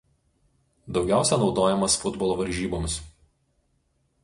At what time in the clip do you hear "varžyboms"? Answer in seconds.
2.41-2.99